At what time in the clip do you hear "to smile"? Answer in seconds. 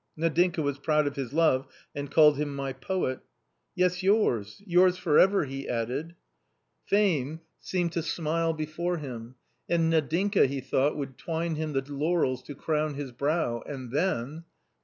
8.05-8.53